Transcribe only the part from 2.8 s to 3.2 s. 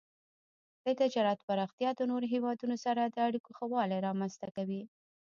سره د